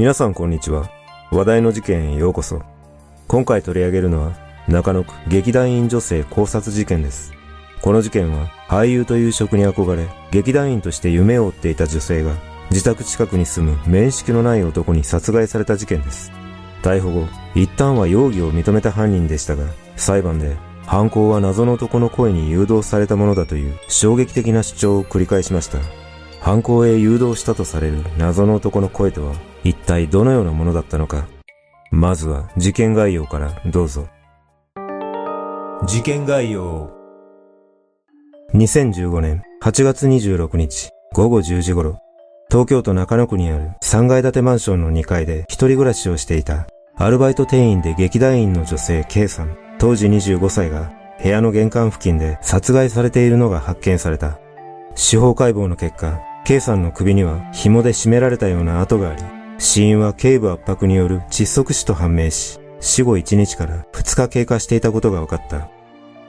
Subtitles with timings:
[0.00, 0.88] 皆さんこんにちは。
[1.30, 2.62] 話題の事件へようこそ。
[3.28, 4.32] 今回取り上げるのは、
[4.66, 7.34] 中野区劇団員女性考察事件です。
[7.82, 12.32] この事件は、俳優という職に憧れ、劇団員として夢を追っていた女性が、
[12.70, 16.32] 自宅近くに住む面識のない男に殺害された事件です。
[16.80, 25.99] 逮捕後、一旦は容疑を認めた犯人でしたが、裁判で、犯行は謎の男の声に誘導されたものだという衝撃的な主張を繰り返しました。
[26.40, 31.28] 犯行へ誘導したとされる謎の男の声とは、一体どのようなものだったのか。
[31.90, 34.08] まずは事件概要からどうぞ。
[35.86, 36.90] 事件概要。
[38.54, 41.98] 2015年8月26日午後10時頃、
[42.48, 46.66] 東京都中野区にある3階建てマンションの2階で一人暮らしをしていた
[46.96, 50.90] アルバイト店員で劇団員の女性 K さん、当時25歳が
[51.22, 54.38] 部屋の玄関付近で殺害されているのが発見された。
[54.96, 56.20] 司法解剖の結果、
[56.50, 59.22] K さんの首には紐で絞められたような跡があり、
[59.58, 65.68] 死因は頸部圧迫による窒息死と判明し、死後1日から2日経過していたことが分かった。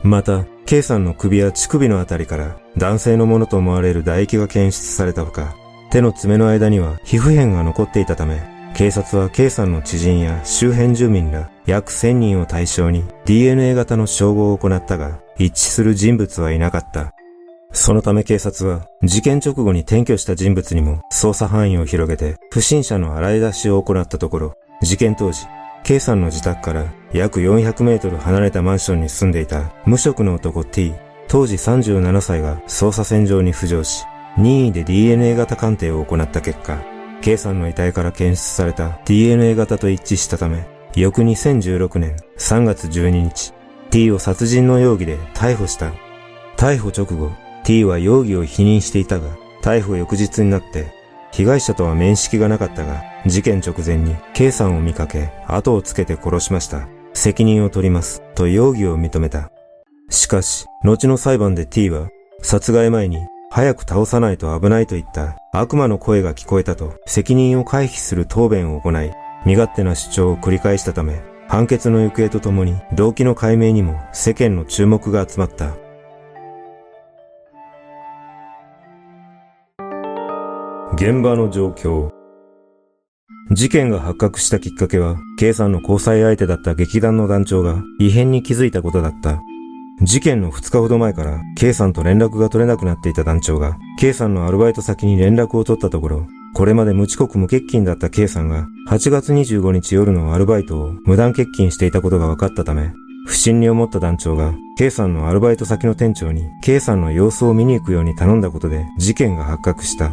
[0.04, 5.56] また、K さんの首や乳首のあたりから男性のものと思われる唾液が検出されたほか、
[5.90, 8.44] 手の爪の間には皮膚片が残っていたため、
[8.76, 17.16] 警察は K さんの知人や周辺住民ら約1000人を対象に DNA 型の照合を行ったが、一致する人物はいなかった。
[17.74, 25.46] そのため警察は事件直後に転居した人物にも捜査範囲を広げて不審者の洗い出しを行ったところ、事件当時、
[25.84, 30.94] K さんの自宅から約400メートル離れたマンションに住んでいた無職の男 T、
[31.28, 34.06] 当時37歳が捜査線上に浮上し、
[34.38, 36.78] 任意で DNA 型鑑定を行った結果、
[37.22, 40.66] K さんの遺体から検出された DNA 型と一致したため、
[40.96, 43.54] 翌2016年3月12日、
[43.92, 45.94] T を殺人の容疑で逮捕した。
[46.58, 47.32] 逮捕直後、
[47.64, 49.30] T は容疑を否認していたが、
[49.62, 50.94] 逮捕翌日になって、
[51.32, 56.88] 被害者とは面識がなかったが、事件直前に K さんを見かけ、後をつけて殺しました。
[57.14, 58.22] 責任を取ります。
[58.36, 59.52] と容疑を認めた。
[60.10, 62.10] しかし、後の裁判で T は、
[62.42, 63.20] 殺害前に、
[63.54, 69.12] 早く倒さないと危ないといった悪魔の声が聞こえたと責任を回避する答弁を行い、
[69.46, 75.76] 身勝手な主張を繰り返したため、判決の行方とともに動機の解明にも世間の注目が集まった。
[80.94, 82.10] 現場の状況。
[83.50, 89.42] 事件が発覚したきっかけは、K さんの交際相手だった劇団の団長が異変に気づいたことだった。
[90.02, 102.92] 事件の2日ほど前から K さんと連絡が取れなくなっていた団長が K さんのアルバイト先に連絡を取ったところ、これまで無遅刻無欠勤だった K さんが8月25日夜のアルバイトを無断欠勤していたことが分かったため、
[103.28, 110.12] 不審に思った団長が K さんのアルバイト先の店長に K さんの様子を見に行くように頼んだことで事件が発覚した。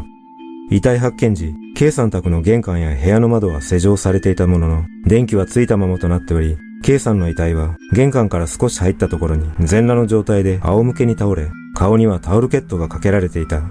[0.71, 13.63] 遺体発見時、K さん宅の玄関や部屋の窓は施錠されていたものの、電気はついたままとなっており、K さんの遺体は玄関から少し入ったところに全裸の状態で仰向けに倒れ、顔にはタオルケットがかけられていた。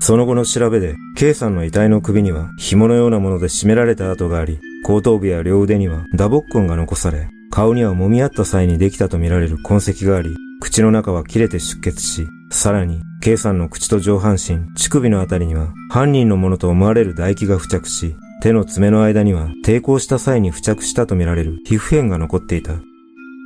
[0.00, 22.74] その後の調べで、K さんの遺体の首には紐のようなもので締められた跡があり、後頭部や両腕には打撲痕が残され、顔には揉み合った際にできたとみられる痕跡があり、口の中は切れて出血し、さらに、K さんの口と上半身、乳首のあたりには、犯人のものと思われる唾液が付着し、手の爪の間には抵抗した際に付着したとみられる皮膚片が残っていた。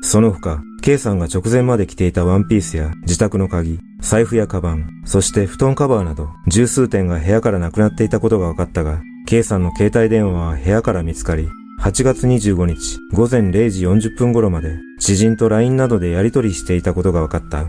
[0.02, 11.48] その他、K さんが直前まで着ていたワンピースや自宅の鍵、財布やカバン、そして布団カバーなど十数点が部屋からなくなっていたことが分かったが、K さんの携帯電話は部屋から見つかり、
[11.80, 17.68] 8月25日午前0時40分頃まで知人と LINE などでやり取りしていたことが分かった。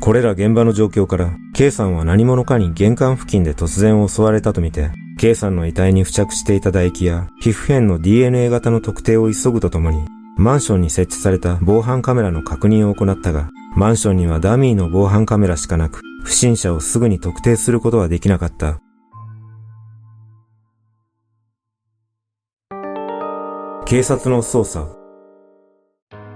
[0.00, 10.06] これら現場の状況から、K さんは何者かに玄関付近で突然襲われたとみて、K さんの遺体に付着していた唾液や皮膚片の DNA 型の特定を急ぐとともに、
[10.36, 18.80] マンションに設置された防犯カメラの確認を行ったが、マンションにはダミーの防犯カメラしかなく、不審者をすぐに特定することはできなかった。
[23.84, 24.97] 警察の捜査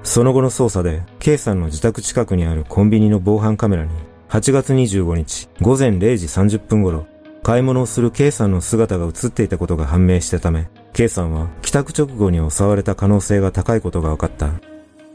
[0.04, 3.90] その後の捜査で、K さんの自宅近くにあるコンビニの防犯カメラに、
[4.28, 7.06] 8月25日午前0時30分頃、
[7.42, 14.50] 買い物をする K さんの姿が映っていたことが判明したため、K さんは帰宅直後に襲われた可能性が高いことが分かった。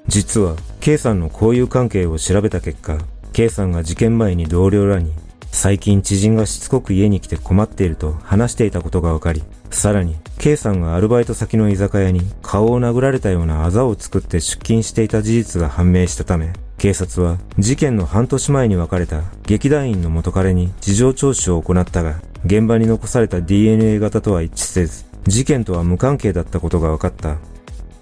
[0.07, 2.97] 実は、K さんの交友関係を調べた結果、
[3.33, 5.11] K さんが事件前に同僚らに、
[5.51, 27.37] 最近知人がしつこく家に来て困っていると話していたことが分かり、さらに、K さんがアルバイト先の居酒屋に顔を殴られたようなあざを作って出勤していた事実が判明したため、警察は事件の半年前に別れた劇団員の元彼に事情聴取を行ったが、現場に残された DNA 型とは一致せず、事件とは無関係だったことが分かった。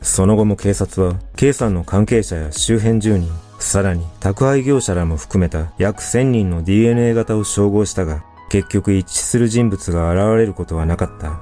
[0.01, 11.41] その後も警察は、K さんの関係者や周辺住人、さらに宅配業者らも含めた約1000人の DNA 型を照合したが、結局一致する人物が現れることはなかった。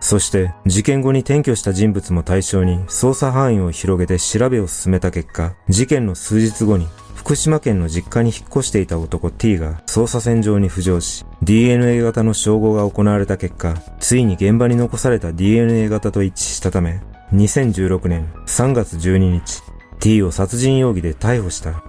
[0.00, 17.00] そして事件後に転居した人物も対象に捜査範囲を広げて調べを進めた結果、事件の数日後に福島県の実家に引っ越していた男 T が捜査線上に浮上し、DNA 型の照合が行われた結果、ついに現場に残された DNA 型と一致したため、
[17.32, 19.62] 2016年3月12日、
[20.02, 21.84] T を殺人容疑で逮捕した。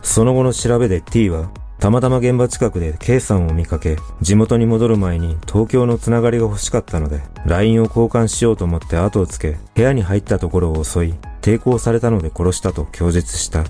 [0.00, 13.64] その後の調べで T は、たまたま現場近くで K さんを見かけ、地元に戻る前に東京のつながりが欲しかったので、LINE を交換しようと思って後をつけ、部屋に入ったところを襲い、抵抗されたので殺したと供述した。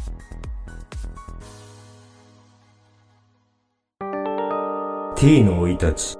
[5.16, 6.18] T の生い立ち。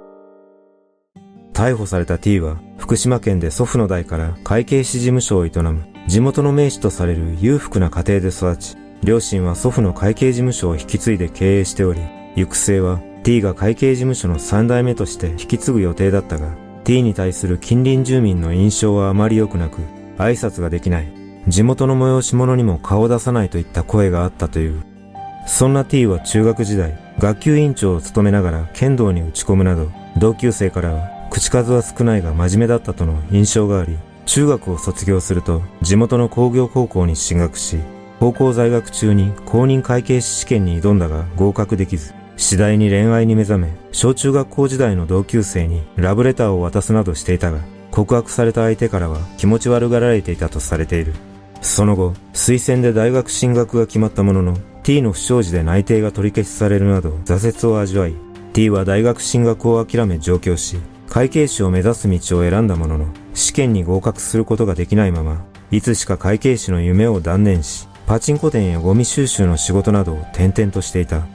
[1.53, 11.99] 逮捕された T は福島県で祖父の代から会計士事務所を営む地元の名士とされる裕福な家庭で育ち、両親は祖父の会計事務所を引き継いで経営しており、
[12.35, 16.55] 行く末は T が会計事務所の3代目として引き継ぐ予定だったが、
[16.85, 19.81] T に対する近隣住民の印象はあまり良くなく、
[20.17, 21.11] 挨拶ができない、
[21.49, 24.81] 地元の催し物にも顔を出さないといった声があったという。
[25.45, 37.77] そんな T は中学時代、学級委員長を務めながら剣道に打ち込むなど、同級生からは口数は少ないが真面目だったとの印象があり、中学を卒業すると地元の工業高校に進学し、
[38.19, 47.59] 高校在学中に公認会計士試験に挑んだが合格できず、次第に恋愛に目覚め、小中学校時代の同級生にラブレターを渡すなどしていたが、
[47.89, 51.13] 告白された相手からは気持ち悪がられていたとされている。
[51.61, 58.13] その後、推薦で大学進学が決まったものの、T の不祥事で内定が取り消しされるなど挫折を味わい、
[58.53, 60.77] T は大学進学を諦め上京し、
[61.09, 71.25] 会計士を目指す道を選んだものの、試験に合格することができないまま、いつしか会計士の夢を断念し、パチンコ店やゴミ収集の仕事などを転々としていた。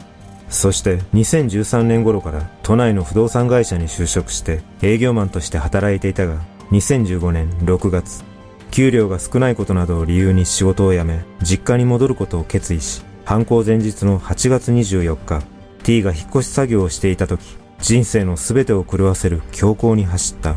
[0.49, 6.41] そして2013年頃から都内の不動産会社に就職して営業マンとして働いていたが、
[6.71, 8.25] 2015年6月、
[8.71, 15.43] 給料が少ないことなどを理由に仕事を辞め、実家に戻ることを決意し、犯行前日の8月24日、
[15.85, 20.55] T が引っ越し作業をしていた時、人生の全てを狂わせる強行に走った。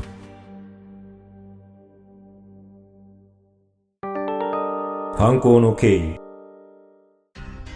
[5.18, 6.20] 犯行の経緯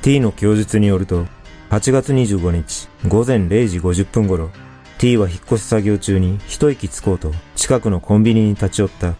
[0.03, 1.25] T の供述によると、
[1.71, 4.51] 8月25日午前0時50分頃、
[4.99, 9.15] T は引っ越し作業中に一息つこうと近くのコンビニに立ち寄った。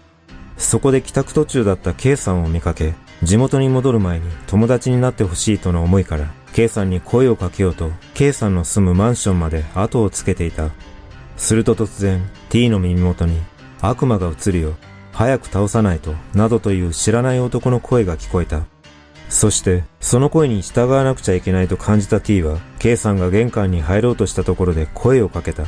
[0.57, 2.93] そこで帰宅途中だった K さんを見かけ、
[3.23, 10.71] 地元に戻る前に友達になってほしいとの思いから K さんに声をかけようと、K さんの住むマンションまで後をつけていた。
[11.37, 13.39] すると突然、T の耳元に、
[13.79, 14.75] 悪魔が映るよ、
[15.13, 18.63] 早く倒さないと、などという知らない男の声が聞こえた。
[19.29, 25.63] そして、その声に従わなくちゃいけないと感じた T は、K さんが玄関に入ろうとしたところで声をかけた。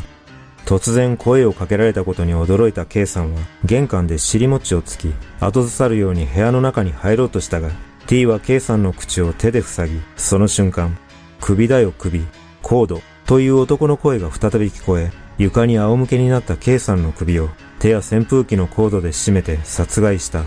[0.66, 7.70] 突然声をかけられたことに驚いた K さんは、玄関で尻餅をつき、後ずさるように部屋の中に入ろうとしたが、
[8.12, 10.98] T は K さんの口を手で塞ぎ、その瞬間、
[11.40, 12.26] 首だよ首、
[12.62, 17.48] コードという男の声が再び聞こえ、床に仰向けになった K さんの首を
[17.80, 20.44] 手や扇風機のコードで締めて殺害した。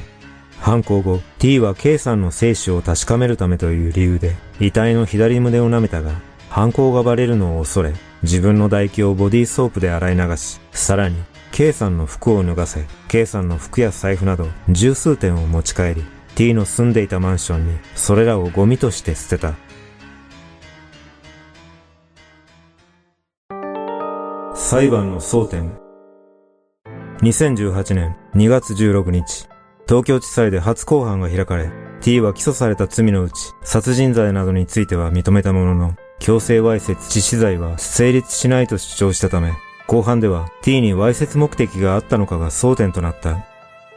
[0.61, 6.13] 犯行後、T は K さんの生死を確かめるためという理由で、遺体の左胸を舐めたが、
[6.51, 11.17] 犯行がバレるのを恐れ、自分の唾液をボディーソープで洗い流し、さらに、
[11.51, 16.05] K さんの服を脱がせ、K さんの服や財布など十数点を持ち帰り、
[16.35, 19.55] T の住んでいたマンションにそれらをゴミとして捨てた。
[24.55, 25.73] 裁判の争点
[27.23, 29.47] 2018年2月16日、
[29.87, 39.53] 東京地裁で初公判が開かれ、T は起訴された罪のうち、殺人罪などについては認めたものの、強制わいせつ致死罪は成立しないと主張したため、
[39.87, 43.47] 後半では T にわいせつ目的があったのかが争点となった。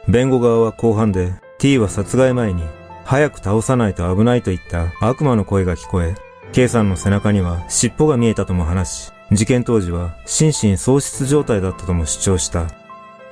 [0.06, 2.62] 弁護側は後半で T は殺害前に、
[3.04, 6.14] 早く倒さないと危ないといった悪魔の声が聞こえ、
[6.52, 12.68] K さんの背中には尻尾が見えたとも話し、事件当時は心神喪失状態だったとも主張した。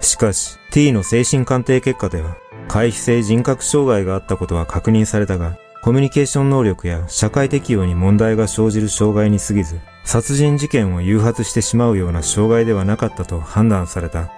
[0.00, 2.36] しかし、T の精神鑑定結果では、
[2.68, 14.32] 回避性人格障害があったことは確認されたが、コミュニケーション能力や社会適応に問題が生じる障害に過ぎず、殺人事件を誘発してしまうような障害ではなかったと判断された。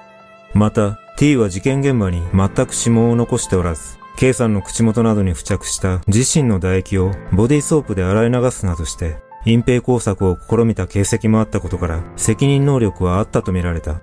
[0.55, 14.01] また、T は事件現場に全く指紋を残しておらず、K さんの口元などに付着した自身の唾液をボディーソープで洗い流すなどして、隠蔽工作を試みた形跡もあったことから、責任能力はあったとみられた。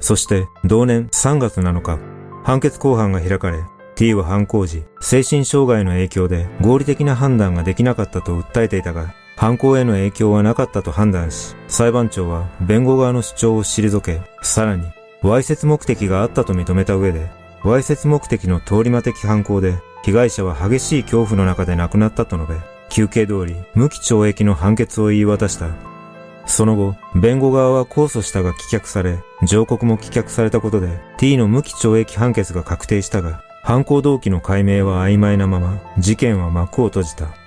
[0.00, 1.98] そして同年3月7日、
[2.42, 3.60] 判決公判が開かれ、
[3.94, 14.84] T は犯行時、精神障害の影響で合理的な判断ができなかったと訴えていたが、犯行への影響はなかったと判断し、裁判長は弁護側の主張を退け、さらに、
[15.24, 17.30] わいせつ目的があったと認めた上で、
[17.62, 22.58] わいせつ目的の通り魔的犯行で、被害者は激しい恐怖の中で亡くなったと述べ、
[22.90, 25.70] 休憩通り無期懲役の判決を言い渡した。
[26.44, 37.43] その後、弁護側は控訴したが棄却され、上告も棄却されたことで、T の無期懲役判決が確定したが、犯行動機の解明は曖昧なまま、事件は幕を閉じた。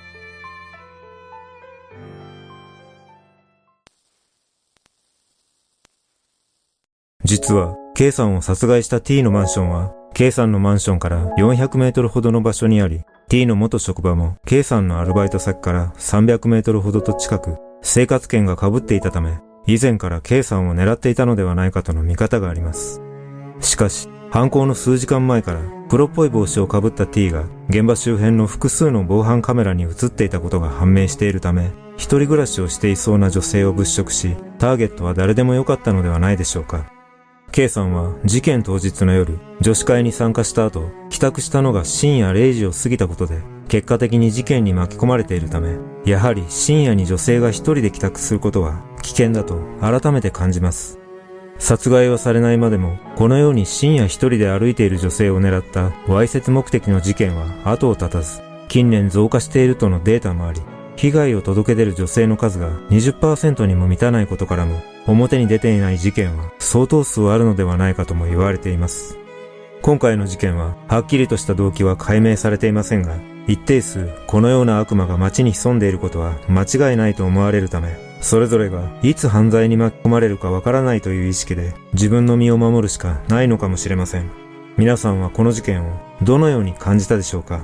[7.27, 23.01] 実は、K さんを殺害した T のマンションは、K さんのマンションから400メートルほどの場所にあり、T の元職場も K さんのアルバイト先から300メートルほどと近く、生活圏が被っていたため、以前から K さんを狙っていたのではないかとの見方があります。
[23.59, 36.96] しかし、犯行の数時間前から黒っぽい帽子をかぶった T が現場周辺の複数の防犯カメラに映っていたことが判明しているため、一人暮らしをしていそうな女性を物色し、ターゲットは誰でもよかったのではないでしょうか。
[37.57, 50.99] K さんは事件当日の夜、女子会に参加した後、帰宅したのが深夜0時を過ぎたことで、結果的に事件に巻き込まれているため、やはり深夜に女性が一人で帰宅することは危険だと改めて感じます。
[51.57, 60.61] 殺害はされないまでも、このように深夜一人で歩いている女性を狙ったわいせつ目的の事件は後を絶たず、近年増加しているとのデータもあり、
[60.95, 69.17] 被害を届け出る女性の数が20%にも満たないことからも、表に出ていない事件は相当数あるのではないかとも言われています。
[69.81, 73.15] 今回の事件は、はっきりとした動機は解明されていませんが、
[73.47, 84.29] 一定数、このような悪魔が街に潜んでいることは間違いないと思われるため、それぞれがいつ犯罪に巻き込まれるかわからないという意識で自分の身を守るしかないのかもしれません。
[84.75, 87.61] 皆さんはこの事件をどのように感じたでしょうか？